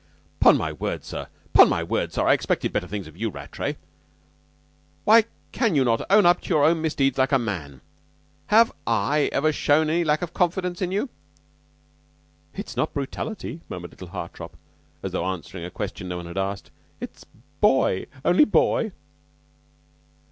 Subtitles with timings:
[0.41, 3.77] "Upon my word, sir, upon my word, sir, I expected better things of you, Rattray.
[5.03, 7.81] Why can you not own up to your misdeeds like a man?
[8.47, 11.09] Have I ever shown any lack of confidence in you?"
[12.55, 14.57] ("It's not brutality," murmured little Hartopp,
[15.03, 16.71] as though answering a question no one had asked.
[16.99, 17.27] "It's
[17.59, 18.93] boy; only boy.")